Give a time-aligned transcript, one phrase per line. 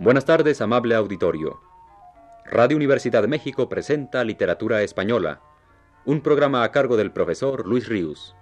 [0.00, 1.60] Buenas tardes, amable auditorio.
[2.44, 5.40] Radio Universidad de México presenta Literatura Española,
[6.04, 8.36] un programa a cargo del profesor Luis Ríos.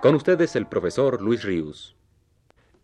[0.00, 1.96] Con ustedes el profesor Luis Ríos.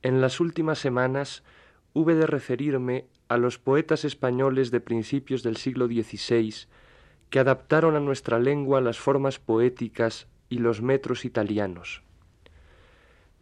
[0.03, 1.45] En las últimas semanas
[1.93, 6.67] hube de referirme a los poetas españoles de principios del siglo XVI
[7.31, 12.03] que adaptaron a nuestra lengua las formas poéticas y los metros italianos.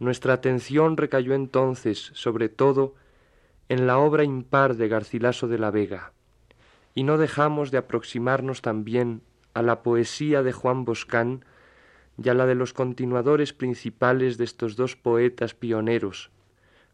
[0.00, 2.94] Nuestra atención recayó entonces, sobre todo,
[3.68, 6.12] en la obra impar de Garcilaso de la Vega,
[6.94, 9.20] y no dejamos de aproximarnos también
[9.52, 11.44] a la poesía de Juan Boscán
[12.16, 16.30] y a la de los continuadores principales de estos dos poetas pioneros,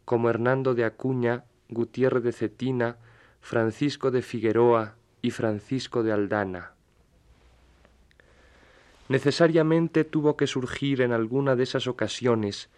[0.04, 2.96] como Hernando de Acuña, Gutiérrez de Cetina,
[3.40, 6.72] Francisco de Figueroa y Francisco de Aldana.
[9.08, 12.68] Necesariamente tuvo que surgir en alguna de esas ocasiones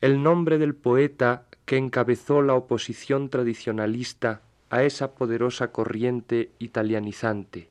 [0.00, 7.70] el nombre del poeta que encabezó la oposición tradicionalista a esa poderosa corriente italianizante,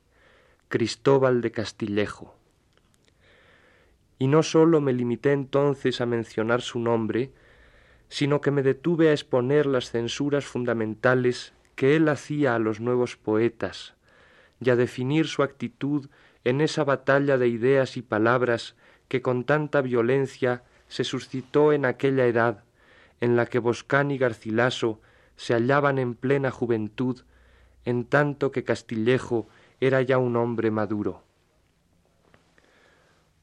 [0.68, 2.36] Cristóbal de Castillejo.
[4.18, 7.32] Y no sólo me limité entonces a mencionar su nombre,
[8.08, 13.16] sino que me detuve a exponer las censuras fundamentales que él hacía a los nuevos
[13.16, 13.94] poetas,
[14.60, 16.08] y a definir su actitud
[16.44, 18.76] en esa batalla de ideas y palabras
[19.08, 22.64] que con tanta violencia se suscitó en aquella edad
[23.20, 25.00] en la que Boscán y Garcilaso
[25.36, 27.22] se hallaban en plena juventud,
[27.84, 29.48] en tanto que Castillejo
[29.80, 31.22] era ya un hombre maduro.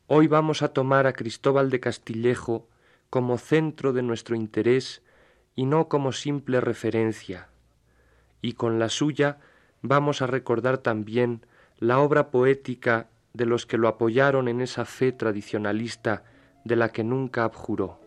[0.07, 2.67] Hoy vamos a tomar a Cristóbal de Castillejo
[3.09, 5.01] como centro de nuestro interés
[5.55, 7.47] y no como simple referencia,
[8.41, 9.39] y con la suya
[9.81, 11.45] vamos a recordar también
[11.79, 16.23] la obra poética de los que lo apoyaron en esa fe tradicionalista
[16.67, 18.06] de la que nunca abjuró.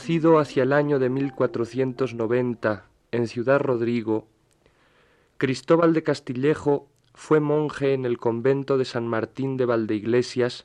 [0.00, 4.26] Nacido hacia el año de 1490 en Ciudad Rodrigo,
[5.36, 10.64] Cristóbal de Castillejo fue monje en el convento de San Martín de Valdeiglesias,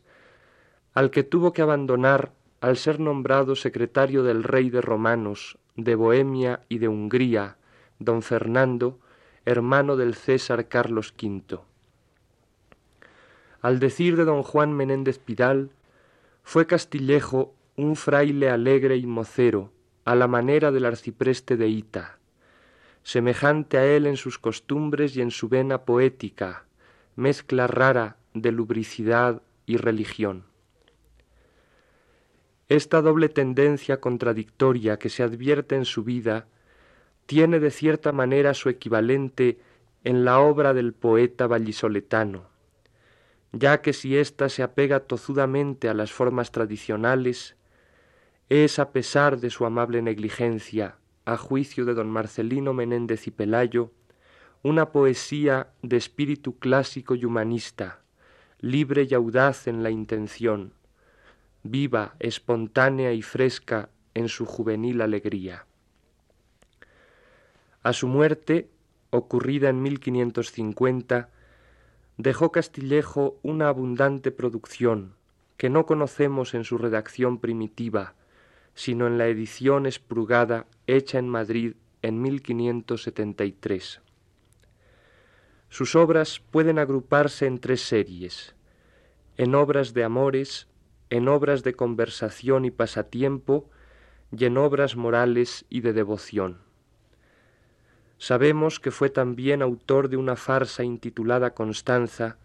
[0.94, 2.32] al que tuvo que abandonar
[2.62, 7.58] al ser nombrado secretario del rey de romanos, de Bohemia y de Hungría,
[8.00, 9.00] don Fernando,
[9.44, 11.60] hermano del César Carlos V.
[13.62, 15.72] Al decir de don Juan Menéndez Pidal,
[16.42, 19.72] fue Castillejo un fraile alegre y mocero,
[20.06, 22.20] a la manera del arcipreste de Ita,
[23.04, 26.66] semejante a él en sus costumbres y en su vena poética,
[27.16, 30.46] mezcla rara de lubricidad y religión.
[32.70, 36.48] Esta doble tendencia contradictoria que se advierte en su vida
[37.26, 39.60] tiene de cierta manera su equivalente
[40.04, 42.48] en la obra del poeta vallisoletano,
[43.52, 47.56] ya que si ésta se apega tozudamente a las formas tradicionales,
[48.50, 53.92] es, a pesar de su amable negligencia, a juicio de don Marcelino Menéndez y Pelayo,
[54.62, 58.02] una poesía de espíritu clásico y humanista,
[58.60, 60.74] libre y audaz en la intención,
[61.64, 65.66] viva, espontánea y fresca en su juvenil alegría.
[67.82, 68.70] A su muerte,
[69.10, 71.30] ocurrida en 1550,
[72.18, 75.16] dejó Castillejo una abundante producción
[75.58, 78.16] que no conocemos en su redacción primitiva,
[78.76, 84.02] sino en la edición esprugada hecha en Madrid en 1573.
[85.70, 88.56] Sus obras pueden agruparse en tres series,
[89.38, 90.68] en obras de amores,
[91.10, 93.70] en obras de conversación y pasatiempo,
[94.32, 96.60] y en obras morales y de devoción.
[98.18, 102.38] Sabemos que fue también autor de una farsa intitulada Constanza,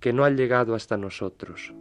[0.00, 1.72] que no ha llegado hasta nosotros.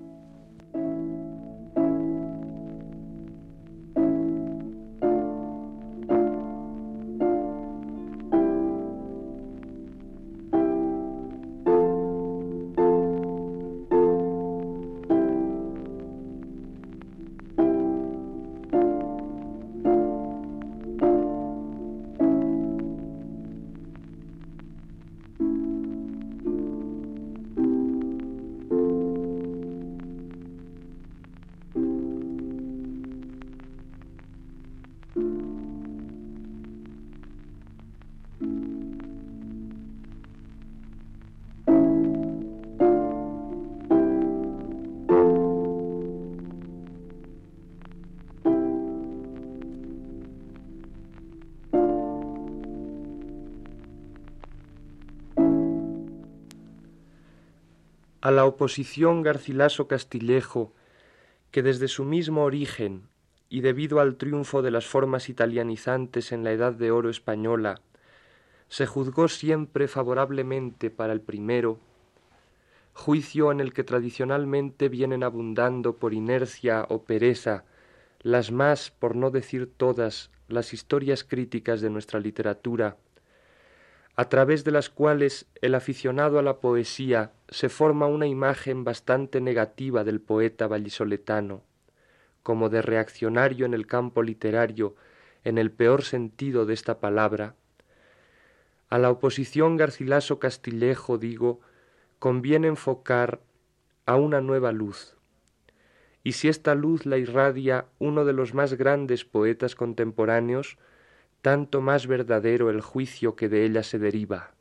[58.27, 60.74] A la oposición Garcilaso Castillejo,
[61.50, 63.03] que desde su mismo origen
[63.47, 67.79] y debido al triunfo de las formas italianizantes en la Edad de Oro española,
[68.68, 71.79] se juzgó siempre favorablemente para el primero,
[72.91, 77.63] juicio en el que tradicionalmente vienen abundando por inercia o pereza
[78.24, 82.97] las más, por no decir todas, las historias críticas de nuestra literatura,
[84.18, 89.40] a través de las cuales el aficionado a la poesía se forma una imagen bastante
[89.42, 91.62] negativa del poeta vallisoletano,
[92.42, 94.96] como de reaccionario en el campo literario
[95.44, 97.56] en el peor sentido de esta palabra,
[98.90, 101.60] a la oposición Garcilaso Castillejo, digo,
[102.20, 103.42] conviene enfocar
[104.06, 105.16] a una nueva luz.
[106.24, 110.78] Y si esta luz la irradia uno de los más grandes poetas contemporáneos,
[111.48, 114.52] tanto más verdadero el juicio que de ella se deriva.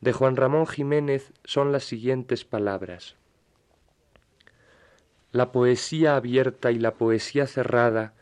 [0.00, 3.14] De Juan Ramón Jiménez son las siguientes palabras.
[5.30, 8.14] La poesía abierta y la poesía cerrada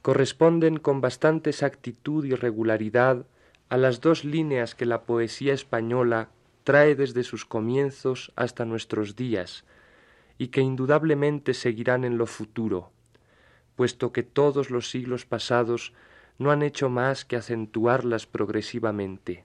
[0.00, 3.26] corresponden con bastante exactitud y regularidad
[3.68, 6.30] a las dos líneas que la poesía española
[6.64, 9.66] trae desde sus comienzos hasta nuestros días
[10.38, 12.92] y que indudablemente seguirán en lo futuro,
[13.76, 15.92] puesto que todos los siglos pasados
[16.40, 19.44] no han hecho más que acentuarlas progresivamente.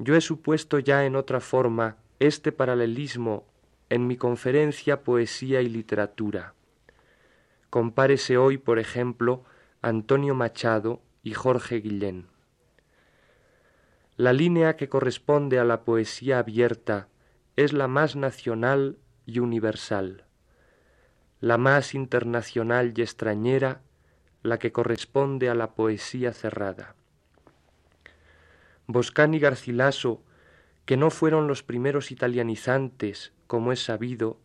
[0.00, 3.46] Yo he supuesto ya en otra forma este paralelismo
[3.88, 6.54] en mi conferencia Poesía y Literatura.
[7.70, 9.44] Compárese hoy, por ejemplo,
[9.82, 12.26] Antonio Machado y Jorge Guillén.
[14.16, 17.06] La línea que corresponde a la poesía abierta
[17.54, 20.24] es la más nacional y universal,
[21.40, 23.82] la más internacional y extrañera,
[24.46, 26.94] la que corresponde a la poesía cerrada.
[28.86, 30.22] Boscán y Garcilaso,
[30.84, 34.38] que no fueron los primeros italianizantes, como es sabido,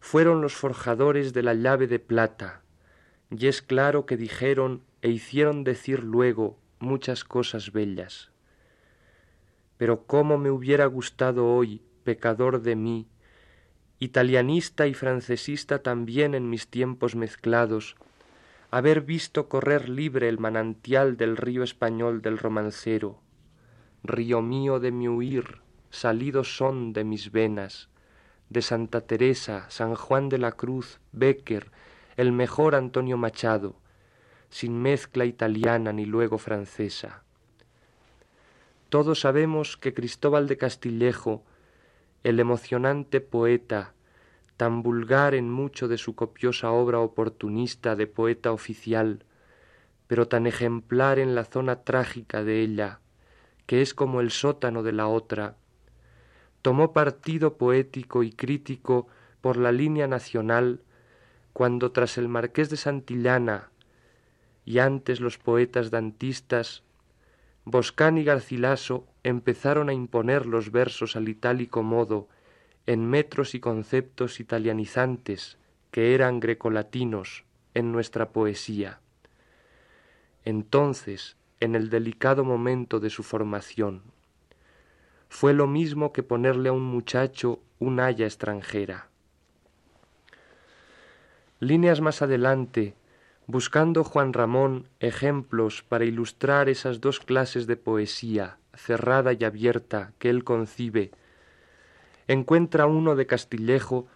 [0.00, 2.62] fueron los forjadores de la llave de plata,
[3.30, 8.30] y es claro que dijeron e hicieron decir luego muchas cosas bellas.
[9.76, 13.08] Pero cómo me hubiera gustado hoy, pecador de mí,
[13.98, 17.96] italianista y francesista también en mis tiempos mezclados,
[18.70, 23.20] haber visto correr libre el manantial del río español del romancero,
[24.02, 25.60] río mío de mi huir,
[25.90, 27.88] salidos son de mis venas,
[28.50, 31.70] de Santa Teresa, San Juan de la Cruz, Becker,
[32.16, 33.76] el mejor Antonio Machado,
[34.50, 37.22] sin mezcla italiana ni luego francesa.
[38.88, 41.42] Todos sabemos que Cristóbal de Castillejo,
[42.22, 43.94] el emocionante poeta,
[44.56, 49.24] tan vulgar en mucho de su copiosa obra oportunista de poeta oficial,
[50.06, 53.00] pero tan ejemplar en la zona trágica de ella,
[53.66, 55.56] que es como el sótano de la otra,
[56.62, 59.08] tomó partido poético y crítico
[59.40, 60.80] por la línea nacional
[61.52, 63.70] cuando tras el marqués de Santillana
[64.64, 66.82] y antes los poetas dantistas
[67.64, 72.28] Boscán y Garcilaso empezaron a imponer los versos al itálico modo
[72.86, 75.58] en metros y conceptos italianizantes
[75.90, 79.00] que eran grecolatinos en nuestra poesía.
[80.44, 84.02] Entonces, en el delicado momento de su formación,
[85.28, 89.08] fue lo mismo que ponerle a un muchacho un haya extranjera.
[91.58, 92.94] Líneas más adelante,
[93.46, 100.30] buscando Juan Ramón ejemplos para ilustrar esas dos clases de poesía, cerrada y abierta, que
[100.30, 101.10] él concibe,
[102.28, 104.06] encuentra uno de Castillejo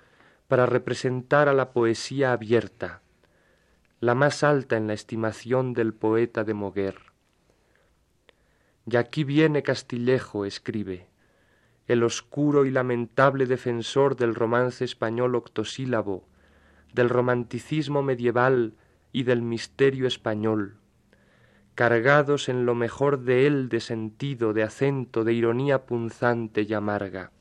[0.49, 3.02] para representar a la poesía abierta,
[4.00, 6.97] la más alta en la estimación del poeta de Moguer.
[8.90, 11.07] Y aquí viene Castillejo, escribe,
[11.87, 16.26] el oscuro y lamentable defensor del romance español octosílabo,
[16.95, 18.75] del romanticismo medieval
[19.12, 20.76] y del misterio español,
[21.75, 27.33] cargados en lo mejor de él de sentido, de acento, de ironía punzante y amarga.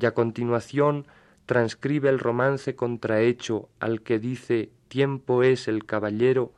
[0.00, 1.06] Y a continuación
[1.46, 6.52] transcribe el romance contrahecho al que dice tiempo es el caballero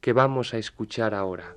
[0.00, 1.54] que vamos a escuchar ahora.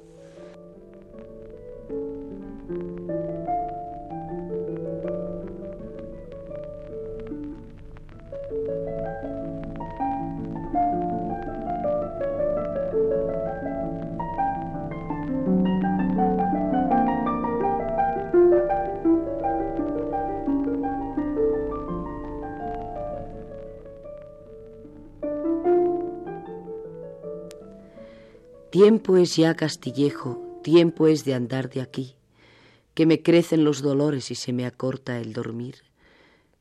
[28.76, 32.16] Tiempo es ya Castillejo, tiempo es de andar de aquí.
[32.94, 35.76] que me crecen los dolores y se me acorta el dormir,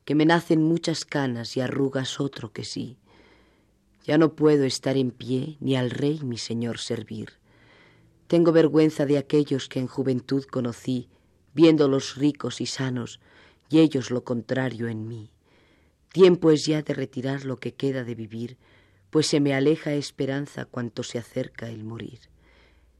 [0.05, 2.95] que me nacen muchas canas y arrugas otro que sí.
[4.05, 7.33] Ya no puedo estar en pie ni al rey mi señor servir.
[8.27, 11.09] Tengo vergüenza de aquellos que en juventud conocí,
[11.53, 13.19] viéndolos ricos y sanos,
[13.69, 15.31] y ellos lo contrario en mí.
[16.13, 18.55] Tiempo es ya de retirar lo que queda de vivir,
[19.15, 22.19] pues se me aleja esperanza cuanto se acerca el morir.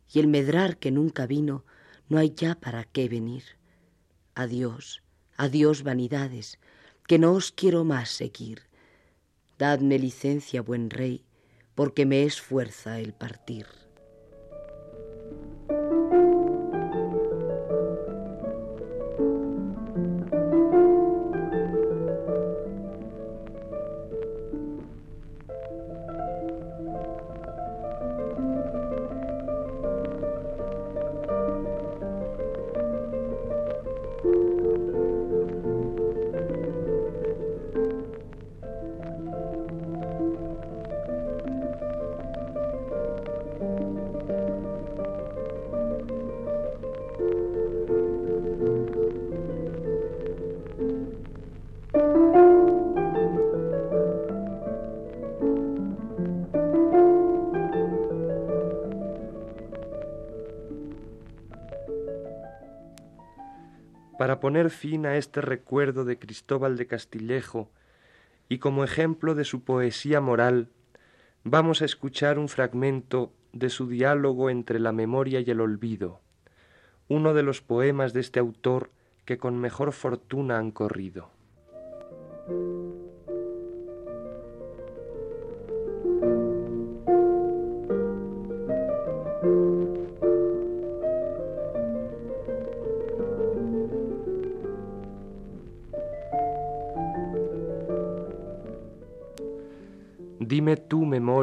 [0.10, 1.66] Y el medrar que nunca vino,
[2.08, 3.44] no hay ya para qué venir.
[4.34, 5.04] Adiós,
[5.36, 6.58] adiós vanidades,
[7.06, 8.62] que no os quiero más seguir.
[9.60, 11.26] Dadme licencia, buen rey,
[11.76, 13.68] porque me es fuerza el partir.
[64.36, 67.72] Para poner fin a este recuerdo de Cristóbal de Castillejo
[68.50, 70.68] y como ejemplo de su poesía moral,
[71.46, 76.20] vamos a escuchar un fragmento de su diálogo entre la memoria y el olvido,
[77.08, 78.92] uno de los poemas de este autor
[79.24, 81.30] que con mejor fortuna han corrido.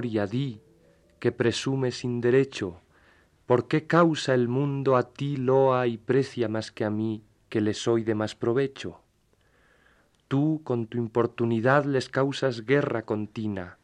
[0.02, 0.60] Memoria, di,
[1.20, 2.80] que presume sin derecho,
[3.46, 7.60] ¿por qué causa el mundo a ti loa y precia más que a mí, que
[7.60, 9.00] le soy de más provecho?
[10.26, 13.78] Tú con tu importunidad les causas guerra continua,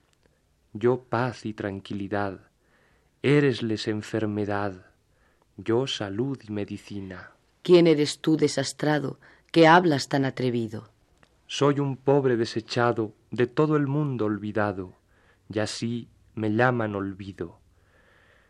[0.73, 2.41] yo paz y tranquilidad,
[3.23, 4.87] eresles enfermedad,
[5.57, 7.31] yo salud y medicina.
[7.63, 9.19] ¿Quién eres tú desastrado,
[9.53, 10.89] que hablas tan atrevido?
[11.47, 14.99] Soy un pobre desechado, de todo el mundo olvidado,
[15.53, 17.59] y así me llaman olvido.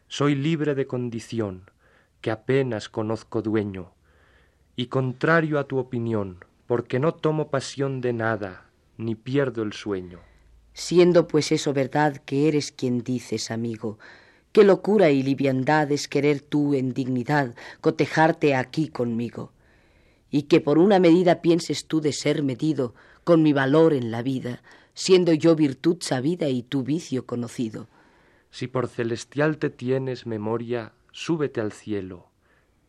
[0.08, 1.70] Soy libre de condición,
[2.20, 3.92] que apenas conozco dueño,
[4.76, 10.20] y contrario a tu opinión, porque no tomo pasión de nada, ni pierdo el sueño.
[10.72, 13.98] Siendo pues eso verdad que eres quien dices, amigo,
[14.52, 19.52] qué locura y liviandad es querer tú en dignidad cotejarte aquí conmigo,
[20.30, 24.22] y que por una medida pienses tú de ser medido con mi valor en la
[24.22, 24.62] vida,
[24.98, 27.86] siendo yo virtud sabida y tu vicio conocido.
[28.50, 32.26] Si por celestial te tienes memoria, súbete al cielo,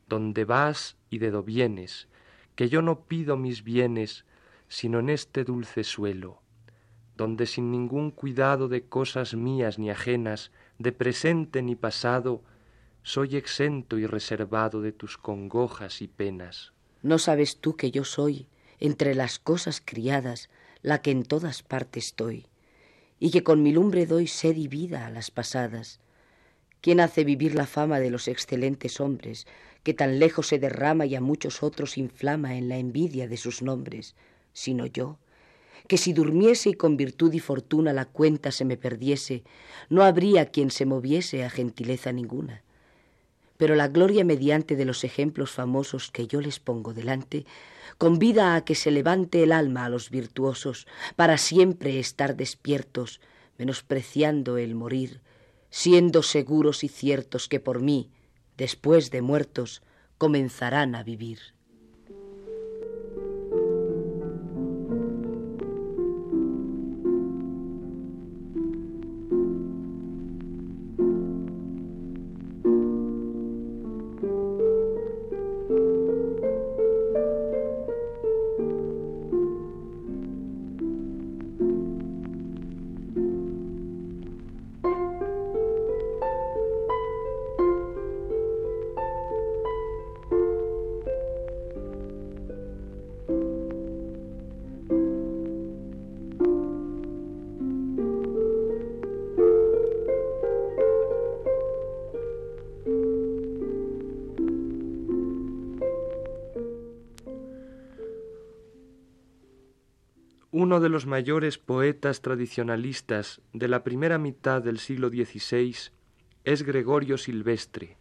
[0.07, 2.07] donde vas y de do vienes,
[2.55, 4.25] que yo no pido mis bienes,
[4.69, 6.41] sino en este dulce suelo,
[7.15, 12.41] donde sin ningún cuidado de cosas mías ni ajenas, de presente ni pasado,
[13.03, 16.73] soy exento y reservado de tus congojas y penas.
[17.03, 18.47] ¿No sabes tú que yo soy,
[18.79, 20.49] entre las cosas criadas,
[20.81, 22.48] la que en todas partes estoy,
[23.19, 26.00] y que con mi lumbre doy sed y vida a las pasadas.
[26.81, 29.48] ¿Quién hace vivir la fama de los excelentes hombres,
[29.83, 33.62] que tan lejos se derrama y a muchos otros inflama en la envidia de sus
[33.62, 34.15] nombres,
[34.53, 35.17] sino yo?
[35.88, 39.43] que si durmiese y con virtud y fortuna la cuenta se me perdiese,
[39.89, 42.62] no habría quien se moviese a gentileza ninguna.
[43.59, 47.45] Pero la gloria mediante de los ejemplos famosos que yo les pongo delante,
[47.97, 50.87] convida a que se levante el alma a los virtuosos
[51.17, 53.19] para siempre estar despiertos,
[53.57, 55.19] menospreciando el morir,
[55.69, 58.09] siendo seguros y ciertos que por mí,
[58.55, 59.81] después de muertos,
[60.17, 61.58] comenzarán a vivir.
[110.79, 115.75] Uno de los mayores poetas tradicionalistas de la primera mitad del siglo XVI
[116.45, 117.98] es Gregorio Silvestre,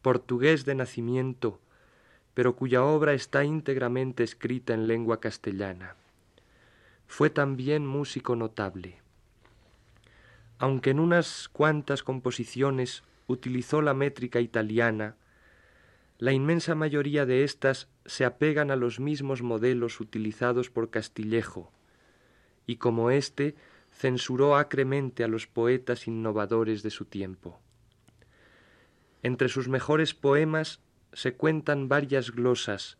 [0.00, 1.60] portugués de nacimiento,
[2.34, 5.96] pero cuya obra está íntegramente escrita en lengua castellana.
[7.08, 9.00] Fue también músico notable.
[10.60, 15.16] Aunque en unas cuantas composiciones utilizó la métrica italiana,
[16.18, 21.72] la inmensa mayoría de éstas se apegan a los mismos modelos utilizados por Castillejo,
[22.68, 23.56] y como éste
[23.90, 27.58] censuró acremente a los poetas innovadores de su tiempo.
[29.22, 30.80] Entre sus mejores poemas
[31.12, 32.98] se cuentan varias glosas,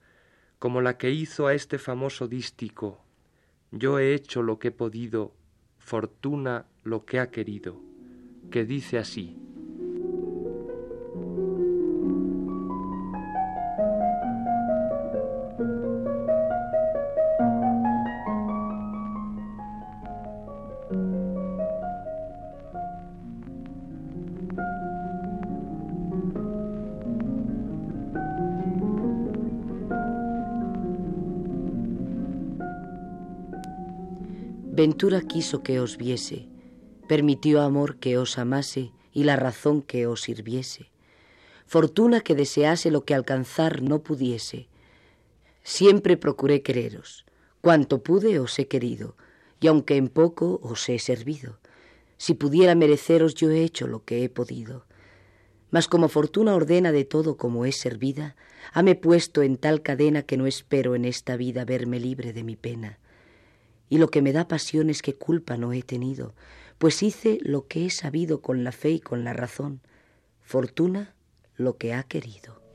[0.58, 3.04] como la que hizo a este famoso dístico
[3.70, 5.34] Yo he hecho lo que he podido,
[5.76, 7.78] fortuna lo que ha querido,
[8.50, 9.36] que dice así
[34.78, 36.46] Ventura quiso que os viese,
[37.08, 40.92] permitió amor que os amase y la razón que os sirviese.
[41.66, 44.68] Fortuna que desease lo que alcanzar no pudiese.
[45.64, 47.26] Siempre procuré quereros,
[47.60, 49.16] cuanto pude os he querido,
[49.58, 51.58] y aunque en poco os he servido.
[52.16, 54.86] Si pudiera mereceros yo he hecho lo que he podido.
[55.72, 58.36] Mas como fortuna ordena de todo como es servida,
[58.72, 62.54] hame puesto en tal cadena que no espero en esta vida verme libre de mi
[62.54, 63.00] pena
[63.88, 66.34] y lo que me da pasión es que culpa no he tenido,
[66.78, 69.80] pues hice lo que he sabido con la fe y con la razón,
[70.42, 71.14] fortuna
[71.56, 72.67] lo que ha querido.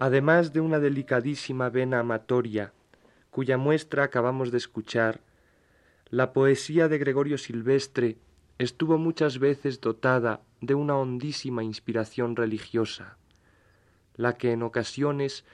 [0.00, 2.72] Además de una delicadísima vena amatoria,
[3.30, 5.20] cuya muestra acabamos de escuchar,
[6.08, 8.16] la poesía de Gregorio Silvestre
[8.56, 13.18] estuvo muchas veces dotada de una hondísima inspiración religiosa,
[14.16, 15.44] la que en ocasiones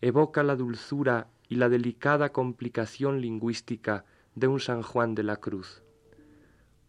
[0.00, 4.04] evoca la dulzura y la delicada complicación lingüística
[4.36, 5.82] de un San Juan de la Cruz.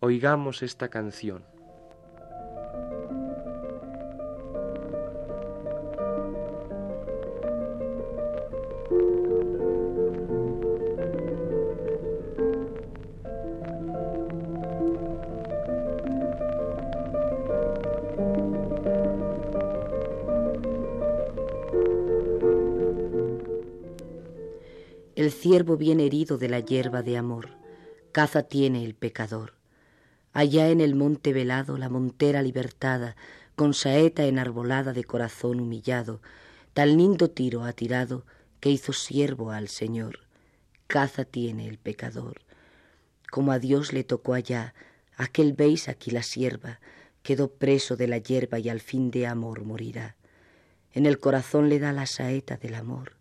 [0.02, 1.57] Oigamos esta canción.
[25.38, 27.50] Ciervo bien herido de la hierba de amor,
[28.12, 29.54] caza tiene el pecador.
[30.34, 33.16] Allá en el monte velado la montera libertada,
[33.56, 36.22] con saeta enarbolada de corazón humillado,
[36.74, 38.26] tal lindo tiro ha tirado
[38.60, 40.22] que hizo siervo al Señor.
[40.88, 42.42] Caza tiene el pecador.
[43.32, 44.74] Como a Dios le tocó allá,
[45.18, 46.80] aquel veis aquí la sierva,
[47.22, 50.16] quedó preso de la hierba y al fin de amor morirá.
[50.94, 53.17] En el corazón le da la saeta del amor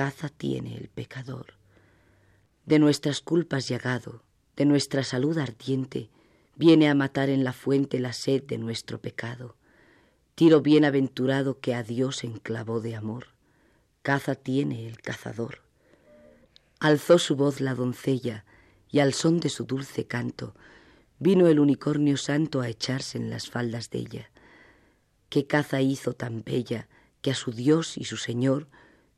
[0.00, 1.58] caza tiene el pecador.
[2.64, 4.22] De nuestras culpas llagado,
[4.56, 6.08] de nuestra salud ardiente,
[6.56, 9.56] viene a matar en la fuente la sed de nuestro pecado.
[10.36, 13.26] Tiro bienaventurado que a Dios enclavó de amor,
[14.00, 15.60] caza tiene el cazador.
[16.78, 18.46] Alzó su voz la doncella,
[18.88, 20.54] y al son de su dulce canto,
[21.18, 24.30] vino el unicornio santo a echarse en las faldas de ella.
[25.28, 26.88] ¿Qué caza hizo tan bella
[27.20, 28.66] que a su Dios y su Señor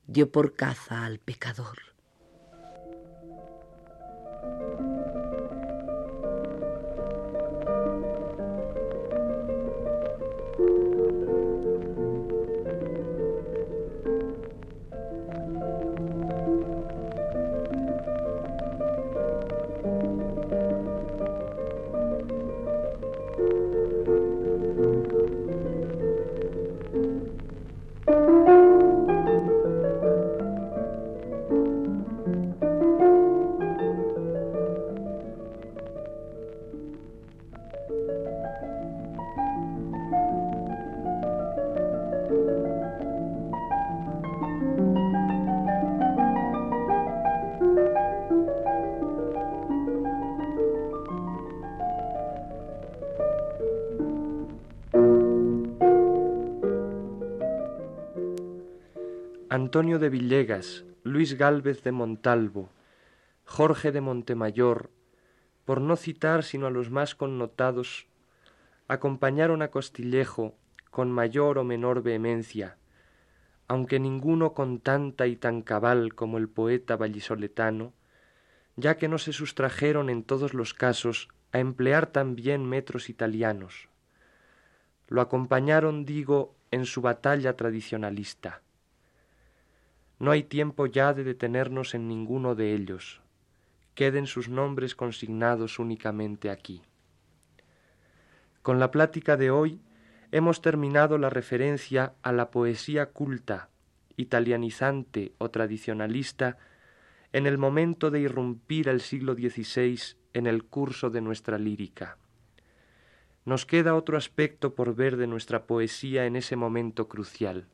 [0.07, 1.79] dio por caza al pecador.
[59.73, 62.69] Antonio de Villegas, Luis Gálvez de Montalvo,
[63.47, 64.91] Jorge de Montemayor,
[65.65, 68.07] por no citar sino a los más connotados,
[68.87, 70.55] acompañaron a Costillejo
[70.91, 72.77] con mayor o menor vehemencia,
[73.67, 77.95] aunque ninguno con tanta y tan cabal como el poeta vallisoletano,
[78.77, 83.89] ya que no se sustrajeron en todos los casos a emplear también metros italianos.
[85.09, 88.61] Lo acompañaron, digo, en su batalla tradicionalista.
[90.23, 93.21] No hay tiempo ya de detenernos en ninguno de ellos.
[93.97, 96.81] Queden sus nombres consignados únicamente aquí.
[98.63, 99.81] Con la plática de hoy
[100.31, 103.69] hemos terminado la referencia a la poesía culta,
[104.17, 106.57] italianizante o tradicionalista
[107.33, 109.99] en el momento de irrumpir el siglo XVI
[110.35, 112.17] en el curso de nuestra lírica.
[113.45, 117.67] Nos queda otro aspecto por ver de nuestra poesía en ese momento crucial,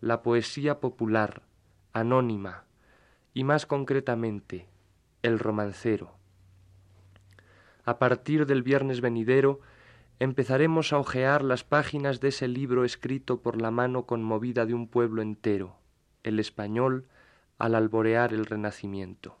[0.00, 1.42] la poesía popular,
[1.92, 2.64] anónima,
[3.34, 4.66] y más concretamente,
[5.22, 6.14] el romancero.
[7.84, 9.60] A partir del viernes venidero
[10.18, 14.88] empezaremos a hojear las páginas de ese libro escrito por la mano conmovida de un
[14.88, 15.76] pueblo entero,
[16.22, 17.06] el español,
[17.58, 19.39] al alborear el Renacimiento.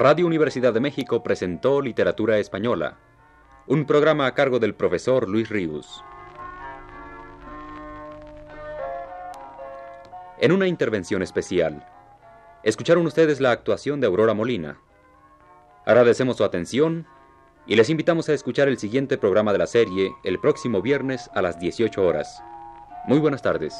[0.00, 2.98] Radio Universidad de México presentó Literatura Española,
[3.66, 6.04] un programa a cargo del profesor Luis Ríos.
[10.38, 11.84] En una intervención especial,
[12.62, 14.78] escucharon ustedes la actuación de Aurora Molina.
[15.84, 17.04] Agradecemos su atención
[17.66, 21.42] y les invitamos a escuchar el siguiente programa de la serie el próximo viernes a
[21.42, 22.40] las 18 horas.
[23.08, 23.74] Muy buenas tardes.